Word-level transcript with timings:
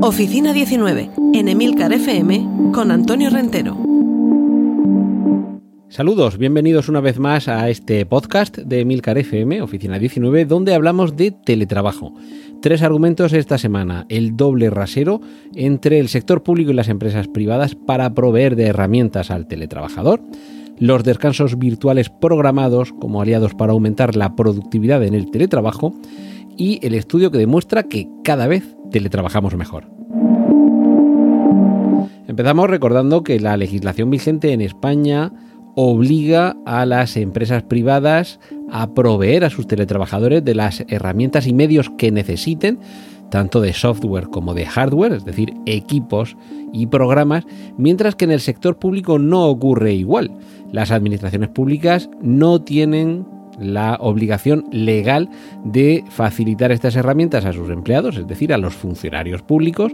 Oficina 0.00 0.52
19, 0.52 1.10
en 1.32 1.48
Emilcar 1.48 1.92
FM, 1.92 2.72
con 2.72 2.90
Antonio 2.90 3.30
Rentero. 3.30 3.76
Saludos, 5.88 6.38
bienvenidos 6.38 6.88
una 6.88 7.00
vez 7.00 7.18
más 7.18 7.48
a 7.48 7.70
este 7.70 8.04
podcast 8.04 8.58
de 8.58 8.80
Emilcar 8.80 9.16
FM, 9.16 9.62
Oficina 9.62 9.98
19, 9.98 10.44
donde 10.44 10.74
hablamos 10.74 11.16
de 11.16 11.30
teletrabajo. 11.30 12.12
Tres 12.60 12.82
argumentos 12.82 13.32
esta 13.32 13.58
semana. 13.58 14.04
El 14.08 14.36
doble 14.36 14.70
rasero 14.70 15.20
entre 15.54 16.00
el 16.00 16.08
sector 16.08 16.42
público 16.42 16.72
y 16.72 16.74
las 16.74 16.88
empresas 16.88 17.28
privadas 17.28 17.74
para 17.74 18.12
proveer 18.12 18.56
de 18.56 18.66
herramientas 18.66 19.30
al 19.30 19.46
teletrabajador. 19.46 20.20
Los 20.78 21.04
descansos 21.04 21.58
virtuales 21.58 22.10
programados 22.10 22.92
como 22.92 23.22
aliados 23.22 23.54
para 23.54 23.72
aumentar 23.72 24.16
la 24.16 24.34
productividad 24.34 25.04
en 25.04 25.14
el 25.14 25.30
teletrabajo. 25.30 25.94
Y 26.56 26.84
el 26.86 26.94
estudio 26.94 27.30
que 27.30 27.38
demuestra 27.38 27.84
que 27.84 28.08
cada 28.22 28.46
vez 28.46 28.76
teletrabajamos 28.90 29.56
mejor. 29.56 29.86
Empezamos 32.26 32.68
recordando 32.70 33.22
que 33.22 33.38
la 33.38 33.56
legislación 33.56 34.10
vigente 34.10 34.52
en 34.52 34.60
España 34.60 35.32
obliga 35.76 36.56
a 36.64 36.86
las 36.86 37.16
empresas 37.16 37.62
privadas 37.64 38.40
a 38.70 38.94
proveer 38.94 39.44
a 39.44 39.50
sus 39.50 39.66
teletrabajadores 39.66 40.44
de 40.44 40.54
las 40.54 40.84
herramientas 40.88 41.46
y 41.46 41.52
medios 41.52 41.90
que 41.98 42.10
necesiten, 42.10 42.78
tanto 43.30 43.60
de 43.60 43.72
software 43.72 44.28
como 44.28 44.54
de 44.54 44.66
hardware, 44.66 45.12
es 45.12 45.24
decir, 45.24 45.52
equipos 45.66 46.36
y 46.72 46.86
programas, 46.86 47.44
mientras 47.76 48.14
que 48.14 48.24
en 48.24 48.30
el 48.30 48.40
sector 48.40 48.78
público 48.78 49.18
no 49.18 49.46
ocurre 49.46 49.92
igual. 49.92 50.32
Las 50.70 50.90
administraciones 50.90 51.48
públicas 51.50 52.08
no 52.22 52.62
tienen 52.62 53.26
la 53.58 53.96
obligación 54.00 54.64
legal 54.70 55.28
de 55.64 56.04
facilitar 56.08 56.72
estas 56.72 56.96
herramientas 56.96 57.44
a 57.44 57.52
sus 57.52 57.70
empleados, 57.70 58.16
es 58.16 58.26
decir, 58.26 58.52
a 58.52 58.58
los 58.58 58.74
funcionarios 58.74 59.42
públicos, 59.42 59.92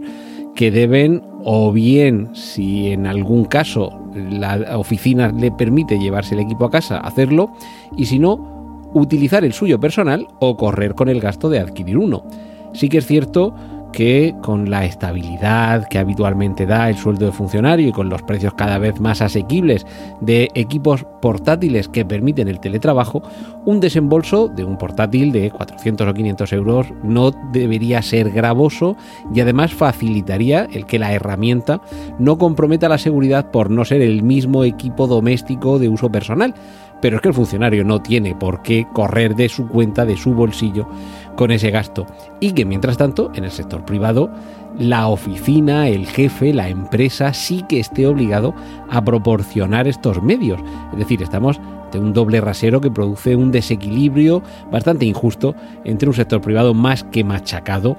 que 0.55 0.71
deben 0.71 1.21
o 1.43 1.71
bien, 1.71 2.29
si 2.33 2.91
en 2.91 3.07
algún 3.07 3.45
caso 3.45 3.97
la 4.13 4.77
oficina 4.77 5.31
le 5.31 5.51
permite 5.51 5.97
llevarse 5.97 6.35
el 6.35 6.41
equipo 6.41 6.65
a 6.65 6.71
casa, 6.71 6.97
hacerlo, 6.97 7.53
y 7.97 8.05
si 8.05 8.19
no, 8.19 8.89
utilizar 8.93 9.45
el 9.45 9.53
suyo 9.53 9.79
personal 9.79 10.27
o 10.39 10.57
correr 10.57 10.95
con 10.95 11.09
el 11.09 11.21
gasto 11.21 11.49
de 11.49 11.59
adquirir 11.59 11.97
uno. 11.97 12.23
Sí 12.73 12.89
que 12.89 12.99
es 12.99 13.05
cierto 13.05 13.53
que 13.91 14.35
con 14.41 14.69
la 14.69 14.85
estabilidad 14.85 15.87
que 15.87 15.99
habitualmente 15.99 16.65
da 16.65 16.89
el 16.89 16.97
sueldo 16.97 17.25
de 17.25 17.31
funcionario 17.31 17.87
y 17.87 17.91
con 17.91 18.09
los 18.09 18.21
precios 18.23 18.53
cada 18.53 18.77
vez 18.77 18.99
más 18.99 19.21
asequibles 19.21 19.85
de 20.21 20.49
equipos 20.55 21.05
portátiles 21.21 21.87
que 21.87 22.05
permiten 22.05 22.47
el 22.47 22.59
teletrabajo, 22.59 23.21
un 23.65 23.79
desembolso 23.79 24.47
de 24.47 24.63
un 24.63 24.77
portátil 24.77 25.31
de 25.31 25.51
400 25.51 26.07
o 26.07 26.13
500 26.13 26.53
euros 26.53 26.87
no 27.03 27.31
debería 27.51 28.01
ser 28.01 28.31
gravoso 28.31 28.95
y 29.33 29.39
además 29.39 29.73
facilitaría 29.73 30.67
el 30.71 30.85
que 30.85 30.99
la 30.99 31.13
herramienta 31.13 31.81
no 32.19 32.37
comprometa 32.37 32.89
la 32.89 32.97
seguridad 32.97 33.51
por 33.51 33.69
no 33.69 33.85
ser 33.85 34.01
el 34.01 34.23
mismo 34.23 34.63
equipo 34.63 35.07
doméstico 35.07 35.79
de 35.79 35.89
uso 35.89 36.11
personal. 36.11 36.53
Pero 37.01 37.15
es 37.15 37.21
que 37.21 37.29
el 37.29 37.33
funcionario 37.33 37.83
no 37.83 38.01
tiene 38.01 38.35
por 38.35 38.61
qué 38.61 38.87
correr 38.93 39.35
de 39.35 39.49
su 39.49 39.67
cuenta, 39.67 40.05
de 40.05 40.17
su 40.17 40.33
bolsillo, 40.33 40.87
con 41.35 41.51
ese 41.51 41.71
gasto. 41.71 42.05
Y 42.39 42.51
que 42.53 42.65
mientras 42.65 42.97
tanto, 42.97 43.31
en 43.33 43.43
el 43.43 43.51
sector 43.51 43.83
privado, 43.83 44.31
la 44.77 45.07
oficina, 45.07 45.87
el 45.87 46.07
jefe, 46.07 46.53
la 46.53 46.69
empresa 46.69 47.33
sí 47.33 47.63
que 47.67 47.79
esté 47.79 48.07
obligado 48.07 48.53
a 48.89 49.03
proporcionar 49.03 49.87
estos 49.87 50.21
medios. 50.21 50.59
Es 50.93 50.99
decir, 50.99 51.21
estamos 51.21 51.59
de 51.91 51.99
un 51.99 52.13
doble 52.13 52.39
rasero 52.39 52.79
que 52.79 52.89
produce 52.89 53.35
un 53.35 53.51
desequilibrio 53.51 54.41
bastante 54.71 55.05
injusto 55.05 55.55
entre 55.83 56.07
un 56.07 56.15
sector 56.15 56.41
privado 56.41 56.73
más 56.73 57.03
que 57.03 57.23
machacado 57.23 57.97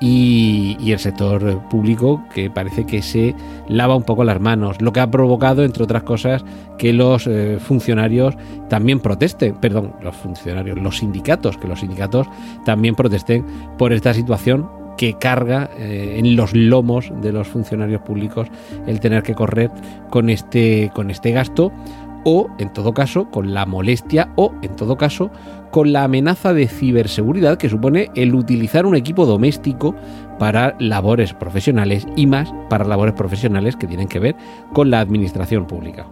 y, 0.00 0.92
el 0.92 0.98
sector 0.98 1.60
público 1.68 2.22
que 2.32 2.50
parece 2.50 2.86
que 2.86 3.02
se 3.02 3.34
lava 3.68 3.96
un 3.96 4.04
poco 4.04 4.24
las 4.24 4.40
manos, 4.40 4.80
lo 4.80 4.92
que 4.92 5.00
ha 5.00 5.10
provocado, 5.10 5.64
entre 5.64 5.84
otras 5.84 6.02
cosas, 6.02 6.44
que 6.78 6.92
los 6.92 7.26
eh, 7.26 7.58
funcionarios 7.60 8.34
también 8.68 9.00
protesten, 9.00 9.56
perdón, 9.56 9.94
los 10.00 10.16
funcionarios, 10.16 10.78
los 10.78 10.98
sindicatos, 10.98 11.58
que 11.58 11.68
los 11.68 11.80
sindicatos 11.80 12.26
también 12.64 12.94
protesten 12.94 13.44
por 13.76 13.92
esta 13.92 14.14
situación 14.14 14.68
que 14.96 15.14
carga 15.14 15.70
eh, 15.78 16.16
en 16.18 16.36
los 16.36 16.54
lomos 16.54 17.12
de 17.22 17.32
los 17.32 17.46
funcionarios 17.46 18.02
públicos 18.02 18.48
el 18.86 18.98
tener 19.00 19.22
que 19.22 19.34
correr 19.34 19.70
con 20.10 20.28
este, 20.28 20.90
con 20.92 21.10
este 21.10 21.30
gasto 21.30 21.72
o, 22.24 22.48
en 22.58 22.72
todo 22.72 22.94
caso, 22.94 23.30
con 23.30 23.54
la 23.54 23.66
molestia 23.66 24.32
o, 24.36 24.52
en 24.62 24.76
todo 24.76 24.96
caso, 24.96 25.30
con 25.70 25.92
la 25.92 26.04
amenaza 26.04 26.52
de 26.52 26.68
ciberseguridad 26.68 27.58
que 27.58 27.68
supone 27.68 28.10
el 28.14 28.34
utilizar 28.34 28.86
un 28.86 28.96
equipo 28.96 29.26
doméstico 29.26 29.94
para 30.38 30.76
labores 30.78 31.34
profesionales 31.34 32.06
y 32.16 32.26
más 32.26 32.52
para 32.68 32.84
labores 32.84 33.14
profesionales 33.14 33.76
que 33.76 33.86
tienen 33.86 34.08
que 34.08 34.18
ver 34.18 34.36
con 34.72 34.90
la 34.90 35.00
administración 35.00 35.66
pública. 35.66 36.06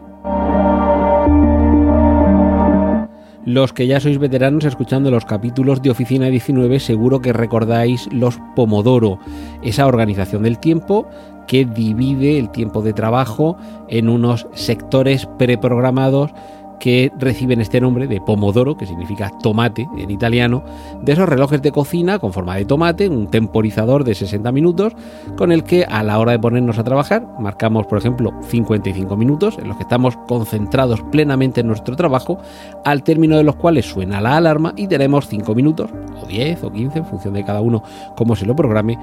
Los 3.46 3.72
que 3.72 3.86
ya 3.86 4.00
sois 4.00 4.18
veteranos 4.18 4.64
escuchando 4.64 5.08
los 5.08 5.24
capítulos 5.24 5.80
de 5.80 5.90
Oficina 5.90 6.26
19 6.26 6.80
seguro 6.80 7.20
que 7.20 7.32
recordáis 7.32 8.12
los 8.12 8.40
Pomodoro, 8.56 9.20
esa 9.62 9.86
organización 9.86 10.42
del 10.42 10.58
tiempo 10.58 11.06
que 11.46 11.64
divide 11.64 12.38
el 12.38 12.50
tiempo 12.50 12.82
de 12.82 12.92
trabajo 12.92 13.56
en 13.88 14.08
unos 14.08 14.46
sectores 14.52 15.28
preprogramados 15.38 16.32
que 16.78 17.12
reciben 17.18 17.60
este 17.60 17.80
nombre 17.80 18.06
de 18.06 18.20
pomodoro, 18.20 18.76
que 18.76 18.86
significa 18.86 19.30
tomate 19.42 19.88
en 19.96 20.10
italiano, 20.10 20.62
de 21.02 21.12
esos 21.12 21.28
relojes 21.28 21.62
de 21.62 21.72
cocina 21.72 22.18
con 22.18 22.32
forma 22.32 22.56
de 22.56 22.64
tomate, 22.64 23.08
un 23.08 23.28
temporizador 23.28 24.04
de 24.04 24.14
60 24.14 24.52
minutos, 24.52 24.92
con 25.36 25.52
el 25.52 25.64
que 25.64 25.84
a 25.84 26.02
la 26.02 26.18
hora 26.18 26.32
de 26.32 26.38
ponernos 26.38 26.78
a 26.78 26.84
trabajar 26.84 27.26
marcamos, 27.38 27.86
por 27.86 27.98
ejemplo, 27.98 28.32
55 28.48 29.16
minutos 29.16 29.58
en 29.58 29.68
los 29.68 29.76
que 29.76 29.82
estamos 29.84 30.16
concentrados 30.28 31.02
plenamente 31.10 31.60
en 31.60 31.66
nuestro 31.66 31.96
trabajo, 31.96 32.38
al 32.84 33.02
término 33.02 33.36
de 33.36 33.44
los 33.44 33.56
cuales 33.56 33.86
suena 33.86 34.20
la 34.20 34.36
alarma 34.36 34.72
y 34.76 34.86
tenemos 34.86 35.28
5 35.28 35.54
minutos, 35.54 35.90
o 36.22 36.26
10 36.26 36.64
o 36.64 36.72
15, 36.72 36.98
en 36.98 37.06
función 37.06 37.34
de 37.34 37.44
cada 37.44 37.60
uno 37.60 37.82
cómo 38.16 38.36
se 38.36 38.46
lo 38.46 38.54
programe, 38.56 38.98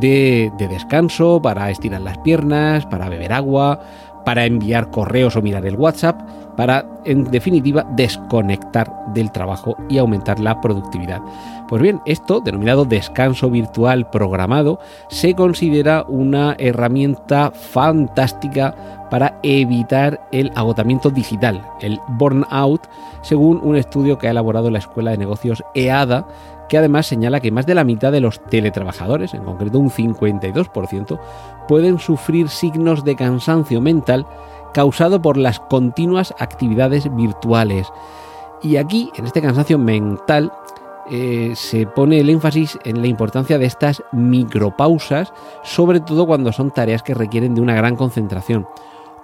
de, 0.00 0.50
de 0.58 0.68
descanso, 0.68 1.40
para 1.42 1.70
estirar 1.70 2.00
las 2.00 2.18
piernas, 2.18 2.86
para 2.86 3.08
beber 3.08 3.32
agua, 3.32 3.80
para 4.24 4.44
enviar 4.44 4.90
correos 4.90 5.36
o 5.36 5.42
mirar 5.42 5.64
el 5.66 5.76
WhatsApp, 5.76 6.20
para, 6.58 6.84
en 7.04 7.22
definitiva, 7.22 7.86
desconectar 7.94 8.92
del 9.14 9.30
trabajo 9.30 9.76
y 9.88 9.98
aumentar 9.98 10.40
la 10.40 10.60
productividad. 10.60 11.22
Pues 11.68 11.80
bien, 11.80 12.00
esto, 12.04 12.40
denominado 12.40 12.84
descanso 12.84 13.48
virtual 13.48 14.10
programado, 14.10 14.80
se 15.08 15.34
considera 15.34 16.04
una 16.08 16.56
herramienta 16.58 17.52
fantástica 17.52 18.74
para 19.08 19.38
evitar 19.44 20.20
el 20.32 20.50
agotamiento 20.56 21.10
digital, 21.10 21.64
el 21.80 22.00
burnout, 22.08 22.88
según 23.22 23.60
un 23.62 23.76
estudio 23.76 24.18
que 24.18 24.26
ha 24.26 24.32
elaborado 24.32 24.68
la 24.68 24.80
Escuela 24.80 25.12
de 25.12 25.18
Negocios 25.18 25.62
EADA, 25.76 26.26
que 26.68 26.76
además 26.76 27.06
señala 27.06 27.38
que 27.38 27.52
más 27.52 27.66
de 27.66 27.76
la 27.76 27.84
mitad 27.84 28.10
de 28.10 28.20
los 28.20 28.42
teletrabajadores, 28.42 29.32
en 29.32 29.44
concreto 29.44 29.78
un 29.78 29.90
52%, 29.90 31.20
pueden 31.68 32.00
sufrir 32.00 32.48
signos 32.48 33.04
de 33.04 33.14
cansancio 33.14 33.80
mental 33.80 34.26
causado 34.72 35.20
por 35.20 35.36
las 35.36 35.60
continuas 35.60 36.34
actividades 36.38 37.14
virtuales. 37.14 37.88
Y 38.62 38.76
aquí, 38.76 39.10
en 39.16 39.26
este 39.26 39.42
cansancio 39.42 39.78
mental, 39.78 40.52
eh, 41.10 41.52
se 41.54 41.86
pone 41.86 42.20
el 42.20 42.28
énfasis 42.28 42.78
en 42.84 43.00
la 43.00 43.06
importancia 43.06 43.58
de 43.58 43.66
estas 43.66 44.02
micropausas, 44.12 45.32
sobre 45.62 46.00
todo 46.00 46.26
cuando 46.26 46.52
son 46.52 46.70
tareas 46.70 47.02
que 47.02 47.14
requieren 47.14 47.54
de 47.54 47.60
una 47.60 47.74
gran 47.74 47.96
concentración. 47.96 48.66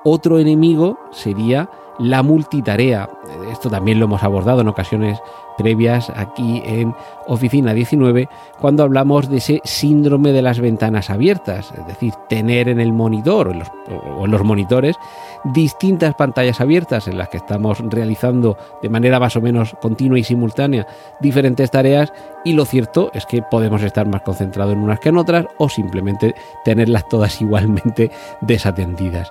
Otro 0.02 0.38
enemigo 0.38 0.99
sería 1.11 1.69
la 1.99 2.23
multitarea. 2.23 3.08
Esto 3.50 3.70
también 3.70 3.99
lo 3.99 4.06
hemos 4.06 4.23
abordado 4.23 4.61
en 4.61 4.69
ocasiones 4.69 5.20
previas 5.56 6.11
aquí 6.11 6.62
en 6.64 6.94
Oficina 7.26 7.73
19 7.73 8.29
cuando 8.61 8.82
hablamos 8.82 9.29
de 9.29 9.37
ese 9.37 9.61
síndrome 9.64 10.32
de 10.32 10.43
las 10.43 10.58
ventanas 10.58 11.11
abiertas, 11.11 11.73
es 11.79 11.87
decir, 11.87 12.14
tener 12.29 12.69
en 12.69 12.81
el 12.81 12.93
monitor 12.93 13.49
o 13.49 14.25
en 14.25 14.31
los, 14.31 14.44
monitores 14.44 14.97
distintas 15.44 16.14
pantallas 16.14 16.61
abiertas 16.61 17.06
en 17.06 17.19
las 17.19 17.29
que 17.29 17.37
estamos 17.37 17.79
realizando 17.91 18.56
de 18.82 18.88
manera 18.88 19.20
más 19.20 19.37
o 19.37 19.41
menos 19.41 19.76
continua 19.81 20.19
y 20.19 20.25
simultánea 20.25 20.87
diferentes 21.20 21.70
tareas 21.70 22.12
y 22.44 22.55
lo 22.55 22.64
cierto 22.64 23.11
es 23.14 23.26
que 23.26 23.43
podemos 23.43 23.82
estar 23.82 24.06
más 24.06 24.23
concentrados 24.23 24.73
en 24.73 24.81
unas 24.81 25.00
que 25.00 25.11
en 25.11 25.19
otras 25.19 25.46
o 25.58 25.69
simplemente 25.69 26.35
tenerlas 26.64 27.08
todas 27.08 27.41
igualmente 27.41 28.11
desatendidas. 28.41 29.31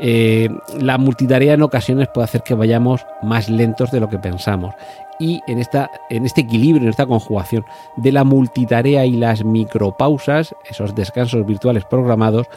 Eh, 0.00 0.48
la 0.80 0.98
multitarea 0.98 1.54
en 1.54 1.62
ocasiones 1.62 2.08
puede 2.08 2.24
hacer 2.24 2.42
que 2.42 2.54
vayamos 2.54 3.06
más 3.22 3.48
lentos 3.48 3.90
de 3.90 4.00
lo 4.00 4.08
que 4.08 4.18
pensamos 4.18 4.74
y 5.18 5.40
en, 5.46 5.58
esta, 5.58 5.90
en 6.10 6.26
este 6.26 6.40
equilibrio, 6.40 6.82
en 6.82 6.90
esta 6.90 7.06
conjugación 7.06 7.64
de 7.96 8.12
la 8.12 8.24
multitarea 8.24 9.06
y 9.06 9.12
las 9.12 9.44
micropausas, 9.44 10.54
esos 10.68 10.94
descansos 10.94 11.46
virtuales 11.46 11.84
programados, 11.84 12.48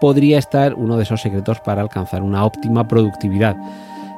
podría 0.00 0.38
estar 0.38 0.74
uno 0.74 0.96
de 0.96 1.04
esos 1.04 1.20
secretos 1.20 1.60
para 1.60 1.82
alcanzar 1.82 2.22
una 2.22 2.44
óptima 2.44 2.88
productividad. 2.88 3.56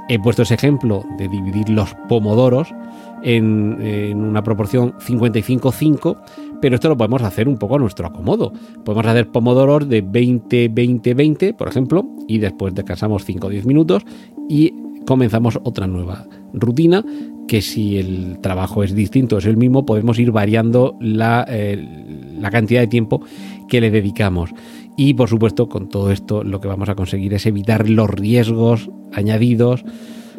He 0.09 0.19
puesto 0.19 0.43
ese 0.43 0.55
ejemplo 0.55 1.05
de 1.17 1.29
dividir 1.29 1.69
los 1.69 1.95
pomodoros 2.09 2.75
en, 3.23 4.17
una 4.17 4.43
proporción 4.43 4.95
55-5, 4.99 6.19
pero 6.61 6.75
esto 6.75 6.89
lo 6.89 6.97
podemos 6.97 7.23
hacer 7.23 7.49
un 7.49 7.57
poco 7.57 7.77
a 7.77 7.79
nuestro 7.79 8.07
acomodo. 8.07 8.53
Podemos 8.85 9.07
hacer 9.07 9.31
pomodoros 9.31 9.89
de 9.89 10.05
20-20-20, 10.05 11.55
por 11.55 11.69
ejemplo, 11.69 12.07
y 12.27 12.39
después 12.39 12.75
descansamos 12.75 13.25
5 13.25 13.47
o 13.47 13.51
10 13.51 13.67
minutos 13.67 14.05
y 14.49 14.75
comenzamos 15.07 15.59
otra 15.65 15.87
nueva 15.87 16.27
rutina 16.53 17.05
que 17.49 17.61
si 17.61 17.99
el 17.99 18.39
trabajo 18.41 18.83
es 18.83 18.95
distinto, 18.95 19.39
es 19.39 19.47
el 19.47 19.57
mismo, 19.57 19.85
podemos 19.85 20.19
ir 20.19 20.31
variando 20.31 20.97
la, 21.01 21.45
eh, 21.49 22.33
la 22.39 22.51
cantidad 22.51 22.81
de 22.81 22.87
tiempo 22.87 23.23
que 23.69 23.81
le 23.81 23.91
dedicamos. 23.91 24.51
Y 24.97 25.15
por 25.15 25.29
supuesto, 25.29 25.69
con 25.69 25.89
todo 25.89 26.11
esto 26.11 26.45
lo 26.45 26.61
que 26.61 26.69
vamos 26.69 26.89
a 26.89 26.95
conseguir 26.95 27.35
es 27.35 27.47
evitar 27.47 27.89
los 27.89 28.11
riesgos 28.11 28.91
añadidos 29.13 29.85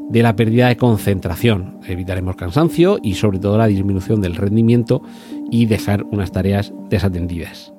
de 0.09 0.23
la 0.23 0.35
pérdida 0.35 0.67
de 0.67 0.77
concentración. 0.77 1.79
Evitaremos 1.87 2.35
cansancio 2.35 2.99
y 3.01 3.15
sobre 3.15 3.39
todo 3.39 3.57
la 3.57 3.67
disminución 3.67 4.21
del 4.21 4.35
rendimiento 4.35 5.01
y 5.49 5.65
dejar 5.65 6.03
unas 6.03 6.31
tareas 6.31 6.73
desatendidas. 6.89 7.73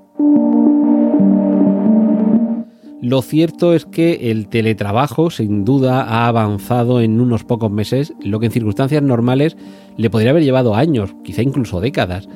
Lo 3.05 3.21
cierto 3.21 3.75
es 3.75 3.85
que 3.85 4.31
el 4.31 4.49
teletrabajo 4.49 5.29
sin 5.29 5.67
duda 5.67 6.05
ha 6.05 6.27
avanzado 6.27 7.03
en 7.03 7.21
unos 7.21 7.45
pocos 7.45 7.71
meses, 7.71 8.15
lo 8.23 8.41
que 8.41 8.47
en 8.47 8.53
circunstancias 8.53 9.03
normales 9.03 9.59
le 9.99 10.09
podría 10.09 10.31
haber 10.31 10.43
llevado 10.43 10.75
años, 10.75 11.15
quizá 11.23 11.43
incluso 11.43 11.83
décadas. 11.83 12.27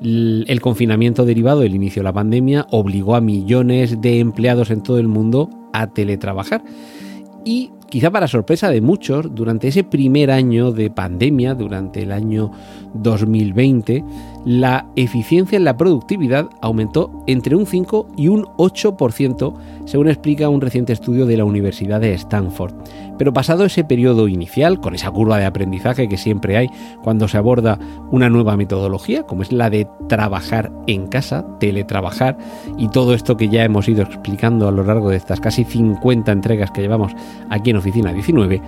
El 0.00 0.60
confinamiento 0.60 1.24
derivado 1.24 1.60
del 1.60 1.74
inicio 1.74 2.00
de 2.00 2.04
la 2.04 2.12
pandemia 2.12 2.66
obligó 2.70 3.16
a 3.16 3.20
millones 3.20 4.00
de 4.00 4.20
empleados 4.20 4.70
en 4.70 4.82
todo 4.82 4.98
el 4.98 5.08
mundo 5.08 5.50
a 5.72 5.88
teletrabajar. 5.88 6.62
Y 7.44 7.70
quizá 7.88 8.10
para 8.10 8.28
sorpresa 8.28 8.70
de 8.70 8.80
muchos, 8.80 9.34
durante 9.34 9.68
ese 9.68 9.82
primer 9.82 10.30
año 10.30 10.72
de 10.72 10.90
pandemia, 10.90 11.54
durante 11.54 12.02
el 12.02 12.12
año 12.12 12.50
2020, 12.94 14.04
la 14.44 14.86
eficiencia 14.96 15.56
en 15.56 15.64
la 15.64 15.76
productividad 15.76 16.48
aumentó 16.60 17.24
entre 17.26 17.56
un 17.56 17.66
5 17.66 18.08
y 18.16 18.28
un 18.28 18.44
8%, 18.58 19.54
según 19.86 20.08
explica 20.08 20.48
un 20.48 20.60
reciente 20.60 20.92
estudio 20.92 21.26
de 21.26 21.38
la 21.38 21.44
Universidad 21.44 22.00
de 22.00 22.12
Stanford. 22.14 22.74
Pero 23.18 23.32
pasado 23.32 23.64
ese 23.64 23.84
periodo 23.84 24.28
inicial, 24.28 24.80
con 24.80 24.94
esa 24.94 25.10
curva 25.10 25.38
de 25.38 25.44
aprendizaje 25.44 26.08
que 26.08 26.16
siempre 26.16 26.56
hay 26.56 26.70
cuando 27.02 27.28
se 27.28 27.36
aborda 27.36 27.78
una 28.10 28.30
nueva 28.30 28.56
metodología, 28.56 29.24
como 29.24 29.42
es 29.42 29.52
la 29.52 29.68
de 29.70 29.88
trabajar 30.08 30.72
en 30.86 31.08
casa, 31.08 31.44
teletrabajar, 31.58 32.38
y 32.76 32.88
todo 32.88 33.14
esto 33.14 33.36
que 33.36 33.48
ya 33.48 33.64
hemos 33.64 33.88
ido 33.88 34.02
explicando 34.02 34.68
a 34.68 34.72
lo 34.72 34.84
largo 34.84 35.10
de 35.10 35.16
estas 35.16 35.40
casi 35.40 35.64
50 35.64 36.30
entregas 36.30 36.70
que 36.70 36.80
llevamos 36.80 37.12
aquí 37.50 37.70
en 37.70 37.76
Oficina 37.76 38.12
19, 38.12 38.62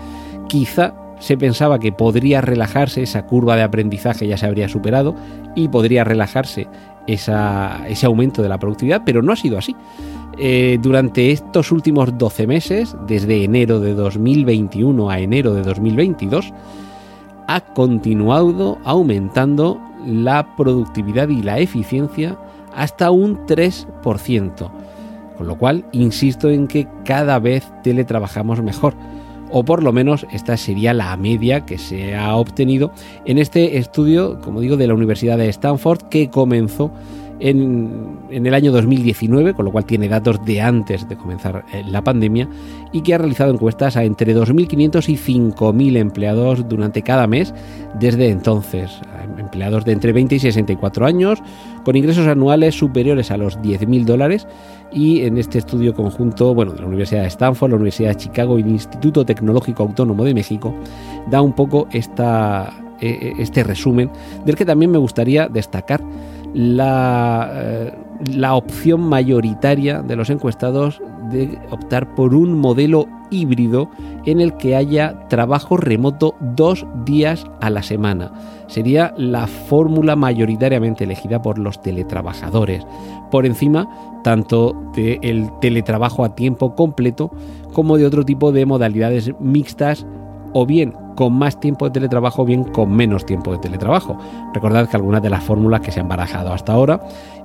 quizá 0.49 0.95
se 1.21 1.37
pensaba 1.37 1.79
que 1.79 1.93
podría 1.93 2.41
relajarse, 2.41 3.03
esa 3.03 3.27
curva 3.27 3.55
de 3.55 3.63
aprendizaje 3.63 4.27
ya 4.27 4.37
se 4.37 4.47
habría 4.47 4.69
superado 4.69 5.15
y 5.55 5.69
podría 5.69 6.03
relajarse 6.03 6.67
ese 7.07 8.07
aumento 8.07 8.43
de 8.43 8.49
la 8.49 8.59
productividad, 8.59 9.03
pero 9.05 9.23
no 9.23 9.33
ha 9.33 9.37
sido 9.37 9.59
así. 9.59 9.77
Eh, 10.39 10.79
durante 10.81 11.31
estos 11.33 11.73
últimos 11.73 12.17
12 12.17 12.47
meses, 12.47 12.97
desde 13.07 13.45
enero 13.45 13.81
de 13.81 13.95
2021 13.95 15.11
a 15.11 15.19
enero 15.19 15.55
de 15.55 15.63
2022, 15.63 16.53
ha 17.47 17.61
continuado 17.61 18.79
aumentando 18.85 19.81
la 20.07 20.57
productividad 20.57 21.29
y 21.29 21.43
la 21.43 21.59
eficiencia 21.59 22.39
hasta 22.75 23.11
un 23.11 23.47
3%. 23.47 24.71
Con 25.37 25.47
lo 25.47 25.57
cual, 25.57 25.85
insisto 25.93 26.49
en 26.51 26.69
que 26.69 26.87
cada 27.05 27.39
vez 27.39 27.71
teletrabajamos 27.83 28.63
mejor 28.63 28.95
o 29.51 29.65
por 29.65 29.83
lo 29.83 29.93
menos 29.93 30.27
esta 30.33 30.57
sería 30.57 30.95
la 30.95 31.17
media 31.17 31.67
que 31.67 31.79
se 31.79 32.15
ha 32.15 32.37
obtenido 32.37 32.93
en 33.25 33.39
este 33.39 33.79
estudio, 33.79 34.41
como 34.41 34.61
digo, 34.61 34.77
de 34.77 34.87
la 34.87 34.95
Universidad 34.95 35.39
de 35.39 35.49
Stanford 35.49 36.03
que 36.09 36.31
comenzó 36.31 36.91
en, 37.41 38.19
el 38.31 38.55
año 38.55 38.71
2019, 38.71 39.55
con 39.55 39.65
lo 39.65 39.73
cual 39.73 39.85
tiene 39.85 40.09
datos 40.09 40.45
de 40.45 40.61
antes 40.61 41.09
de 41.09 41.17
comenzar 41.17 41.65
eh, 41.73 41.83
la 41.87 42.03
pandemia, 42.03 42.49
y 42.93 43.01
que 43.03 43.15
ha 43.15 43.19
realizado 43.19 43.53
encuestas 43.53 43.97
a 43.97 44.05
entre 44.05 44.37
2.500 44.37 45.09
y 45.09 45.17
5.000 45.17 45.97
empleados 45.97 46.69
durante 46.69 47.03
cada 47.03 47.27
mes 47.27 47.55
desde 47.99 48.29
entonces. 48.29 49.01
Empleados 49.39 49.85
de 49.85 49.93
entre 49.93 50.13
20 50.13 50.35
y 50.35 50.39
64 50.39 51.07
años, 51.07 51.43
con 51.85 51.97
ingresos 51.97 52.27
anuales 52.27 52.75
superiores 52.75 53.31
a 53.31 53.37
los 53.37 53.59
10.000 53.61 54.05
dólares 54.05 54.47
y 54.93 55.23
en 55.23 55.39
este 55.39 55.59
estudio 55.59 55.95
conjunto, 55.95 56.55
bueno, 56.55 56.73
de 56.73 56.81
la 56.81 56.87
Universidad 56.87 57.23
de 57.23 57.29
Stanford, 57.29 57.71
la 57.71 57.77
Universidad 57.77 58.11
de 58.11 58.17
Chicago 58.17 58.59
y 58.59 58.63
el 58.63 58.69
Instituto 58.69 59.25
Tecnológico 59.25 59.83
Autónomo 59.83 60.25
de 60.25 60.35
México, 60.35 60.75
da 61.31 61.41
un 61.41 61.55
poco 61.55 61.89
esta, 61.93 62.71
e, 63.01 63.09
e, 63.09 63.43
este 63.43 63.65
resumen 63.65 64.11
del 64.45 64.57
que 64.57 64.65
también 64.65 64.91
me 64.91 64.99
gustaría 64.99 65.49
destacar 65.49 66.03
la, 66.55 67.51
eh, 67.55 67.95
la 68.35 68.55
opción 68.55 69.01
mayoritaria 69.01 70.03
de 70.03 70.17
los 70.17 70.31
encuestados 70.31 71.01
de 71.31 71.59
optar 71.71 72.15
por 72.15 72.35
un 72.35 72.59
modelo 72.59 73.07
híbrido 73.31 73.89
en 74.27 74.41
el 74.41 74.57
que 74.57 74.77
haya 74.77 75.29
trabajo 75.29 75.77
remoto 75.77 76.35
dos 76.41 76.87
días 77.05 77.47
a 77.61 77.71
la 77.71 77.83
semana. 77.83 78.33
Sería 78.67 79.15
la 79.17 79.47
fórmula 79.47 80.17
mayoritariamente 80.17 81.05
elegida 81.05 81.41
por 81.41 81.59
los 81.59 81.81
teletrabajadores, 81.81 82.85
por 83.31 83.47
encima 83.47 83.89
tanto 84.23 84.75
del 84.95 85.51
teletrabajo 85.61 86.25
a 86.25 86.35
tiempo 86.35 86.75
completo 86.75 87.31
como 87.73 87.97
de 87.97 88.07
otro 88.07 88.25
tipo 88.25 88.53
de 88.53 88.67
modalidades 88.67 89.33
mixtas 89.41 90.07
o 90.53 90.67
bien 90.67 90.95
con 91.15 91.35
más 91.35 91.59
tiempo 91.61 91.87
de 91.87 91.93
teletrabajo 91.93 92.43
o 92.43 92.45
bien 92.45 92.65
con 92.65 92.93
menos 92.93 93.27
tiempo 93.27 93.53
de 93.53 93.59
teletrabajo. 93.59 94.19
Recordad 94.55 94.89
que 94.89 94.97
algunas 94.97 95.23
de 95.23 95.31
las 95.31 95.45
fórmulas 95.45 95.81
que 95.81 95.93
se 95.93 96.01
han 96.01 96.09
barajado 96.09 96.53
hasta 96.53 96.73
ahora 96.73 97.01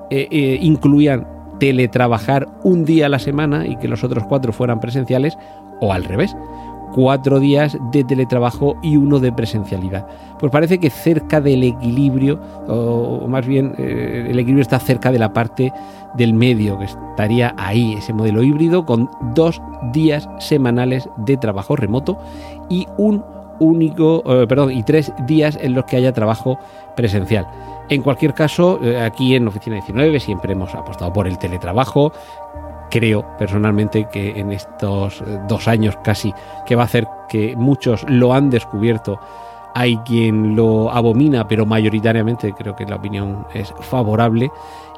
eh, 0.10 0.27
eh, 0.31 0.60
incluían 0.62 1.27
teletrabajar 1.60 2.48
un 2.63 2.86
día 2.86 3.05
a 3.05 3.10
la 3.10 3.19
semana 3.19 3.65
y 3.65 3.77
que 3.77 3.88
los 3.88 4.03
otros 4.03 4.25
cuatro 4.25 4.51
fueran 4.51 4.79
presenciales 4.79 5.38
o 5.79 5.93
al 5.93 6.03
revés 6.03 6.36
cuatro 6.95 7.41
días 7.41 7.77
de 7.91 8.05
teletrabajo 8.05 8.77
y 8.81 8.95
uno 8.95 9.19
de 9.19 9.34
presencialidad. 9.34 10.07
Pues 10.39 10.50
parece 10.50 10.79
que 10.79 10.89
cerca 10.89 11.41
del 11.41 11.63
equilibrio, 11.63 12.39
o 12.69 13.27
más 13.27 13.45
bien 13.45 13.75
eh, 13.77 14.27
el 14.29 14.39
equilibrio 14.39 14.62
está 14.62 14.79
cerca 14.79 15.12
de 15.12 15.19
la 15.19 15.34
parte 15.34 15.74
del 16.13 16.34
medio, 16.34 16.79
que 16.79 16.86
estaría 16.86 17.53
ahí, 17.57 17.95
ese 17.98 18.13
modelo 18.13 18.43
híbrido, 18.43 18.86
con 18.86 19.10
dos 19.34 19.62
días 19.91 20.29
semanales 20.39 21.10
de 21.17 21.36
trabajo 21.36 21.75
remoto 21.75 22.17
y 22.69 22.88
un 22.98 23.22
único, 23.59 24.24
eh, 24.25 24.47
perdón, 24.47 24.71
y 24.71 24.83
tres 24.83 25.13
días 25.25 25.57
en 25.62 25.74
los 25.74 25.85
que 25.85 25.97
haya 25.97 26.13
trabajo 26.13 26.59
presencial. 26.95 27.47
En 27.89 28.01
cualquier 28.01 28.33
caso, 28.33 28.79
eh, 28.81 29.00
aquí 29.00 29.35
en 29.35 29.47
Oficina 29.47 29.75
19 29.75 30.19
siempre 30.19 30.53
hemos 30.53 30.74
apostado 30.74 31.13
por 31.13 31.27
el 31.27 31.38
teletrabajo, 31.38 32.12
creo 32.89 33.25
personalmente 33.38 34.07
que 34.12 34.39
en 34.39 34.51
estos 34.51 35.21
eh, 35.21 35.39
dos 35.47 35.67
años 35.67 35.97
casi 36.03 36.33
que 36.65 36.75
va 36.75 36.83
a 36.83 36.85
hacer 36.85 37.07
que 37.29 37.55
muchos 37.55 38.05
lo 38.09 38.33
han 38.33 38.50
descubierto, 38.50 39.19
hay 39.75 39.97
quien 39.97 40.55
lo 40.55 40.89
abomina, 40.89 41.47
pero 41.47 41.65
mayoritariamente 41.65 42.53
creo 42.53 42.75
que 42.75 42.85
la 42.85 42.95
opinión 42.95 43.45
es 43.53 43.74
favorable 43.81 44.50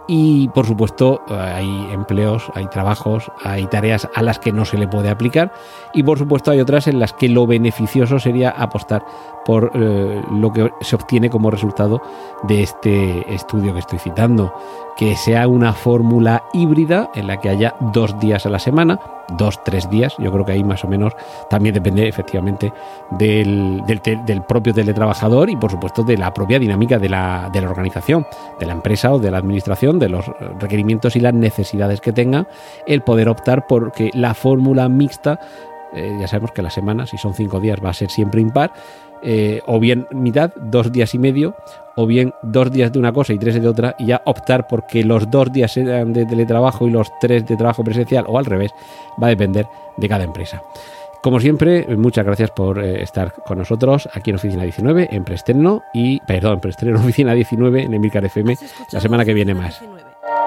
y 0.08 0.48
por 0.50 0.66
supuesto 0.66 1.22
hay 1.30 1.90
empleos, 1.92 2.50
hay 2.56 2.68
trabajos, 2.68 3.32
hay 3.44 3.68
tareas 3.68 4.08
a 4.16 4.22
las 4.22 4.40
que 4.40 4.54
no 4.54 4.66
se 4.66 4.78
le 4.78 4.88
puede 4.88 5.10
aplicar. 5.10 5.52
Y 5.94 6.04
por 6.04 6.18
supuesto 6.18 6.52
hay 6.52 6.60
otras 6.62 6.88
en 6.88 7.00
las 7.00 7.14
que 7.14 7.30
lo 7.30 7.46
beneficioso 7.46 8.20
sería 8.20 8.50
apostar 8.50 9.06
por 9.46 9.72
eh, 9.74 10.22
lo 10.32 10.52
que 10.52 10.72
se 10.82 10.96
obtiene 10.96 11.30
como 11.30 11.52
resultado 11.52 12.02
de 12.44 12.64
este 12.64 13.34
estudio 13.34 13.74
que 13.74 13.80
estoy 13.80 14.00
citando, 14.00 14.54
que 14.98 15.16
sea 15.16 15.48
una 15.48 15.74
fórmula 15.74 16.44
híbrida 16.54 17.10
en 17.16 17.28
la 17.28 17.40
que 17.40 17.50
haya 17.50 17.76
dos 17.80 18.20
días 18.20 18.46
a 18.46 18.50
la 18.50 18.60
semana, 18.60 19.00
dos, 19.30 19.64
tres 19.64 19.90
días, 19.90 20.16
yo 20.18 20.32
creo 20.32 20.46
que 20.46 20.54
ahí 20.54 20.64
más 20.64 20.84
o 20.84 20.88
menos 20.88 21.14
también 21.50 21.74
depende 21.74 22.08
efectivamente 22.08 22.74
del, 23.12 23.84
del, 23.86 24.42
propio 24.44 24.74
teletrabajador 24.74 25.50
y 25.50 25.56
por 25.56 25.72
supuesto 25.72 26.04
de 26.04 26.18
la 26.18 26.34
propia 26.34 26.60
dinámica 26.60 26.98
de 27.00 27.10
la, 27.10 27.50
de 27.52 27.62
la 27.62 27.70
organización, 27.70 28.26
de 28.60 28.66
la 28.66 28.74
empresa 28.74 29.14
o 29.14 29.20
de 29.20 29.32
la 29.32 29.38
administración, 29.38 29.97
de 30.00 30.10
los 30.10 30.26
requerimientos 30.60 31.16
y 31.16 31.20
las 31.20 31.34
necesidades 31.34 32.02
que 32.02 32.12
tenga, 32.12 32.48
el 32.86 33.02
poder 33.02 33.30
optar 33.30 33.68
por 33.68 33.92
que 33.92 34.12
la 34.14 34.34
fórmula 34.34 34.90
mixta, 34.90 35.40
eh, 35.94 36.18
ya 36.20 36.28
sabemos 36.28 36.52
que 36.52 36.62
la 36.62 36.70
semana, 36.70 37.06
si 37.06 37.18
son 37.18 37.34
cinco 37.34 37.60
días, 37.60 37.80
va 37.84 37.90
a 37.90 37.94
ser 37.94 38.10
siempre 38.10 38.42
impar, 38.42 38.72
eh, 39.24 39.62
o 39.66 39.80
bien 39.80 40.08
mitad, 40.12 40.52
dos 40.56 40.92
días 40.92 41.16
y 41.16 41.20
medio, 41.20 41.56
o 41.96 42.06
bien 42.06 42.34
dos 42.44 42.72
días 42.72 42.92
de 42.92 43.00
una 43.00 43.12
cosa 43.12 43.34
y 43.34 43.40
tres 43.40 43.60
de 43.60 43.68
otra, 43.68 43.96
y 43.98 44.08
ya 44.08 44.22
optar 44.26 44.68
porque 44.68 45.04
los 45.04 45.30
dos 45.32 45.52
días 45.52 45.72
sean 45.72 46.14
de 46.14 46.26
teletrabajo 46.26 46.88
y 46.88 46.92
los 46.92 47.12
tres 47.20 47.46
de 47.46 47.58
trabajo 47.58 47.84
presencial, 47.84 48.26
o 48.28 48.38
al 48.38 48.46
revés, 48.46 48.72
va 49.22 49.28
a 49.28 49.32
depender 49.32 49.68
de 49.98 50.08
cada 50.08 50.24
empresa. 50.24 50.62
Como 51.22 51.40
siempre, 51.40 51.86
muchas 51.98 52.26
gracias 52.26 52.52
por 52.52 52.84
eh, 52.84 53.02
estar 53.02 53.34
con 53.34 53.58
nosotros 53.58 54.08
aquí 54.14 54.30
en 54.30 54.36
Oficina 54.38 54.64
19, 54.64 55.10
en 55.12 55.24
Preestreno 55.24 55.84
y, 55.94 56.20
perdón, 56.22 56.54
en 56.54 56.60
Preestreno 56.60 57.00
Oficina 57.00 57.34
19 57.34 57.84
en 57.84 57.94
Emilcar 57.94 58.26
FM, 58.26 58.58
la 58.92 59.00
semana 59.00 59.26
que 59.26 59.34
viene 59.34 59.54
más. 59.54 59.82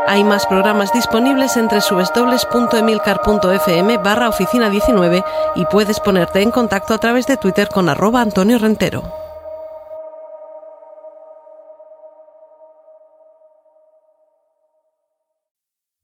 Hay 0.07 0.25
más 0.25 0.47
programas 0.47 0.93
disponibles 0.93 1.57
entre 1.57 1.81
www.emilcar.fm 1.89 3.99
barra 3.99 4.29
oficina 4.29 4.71
19 4.71 5.23
y 5.57 5.65
puedes 5.67 6.01
ponerte 6.01 6.43
en 6.43 6.51
contacto 6.51 6.95
a 6.95 6.99
través 6.99 7.27
de 7.27 7.37
Twitter 7.37 7.69
con 7.69 7.89
arroba 7.89 8.21
Antonio 8.21 8.59
Rentero. 8.59 9.30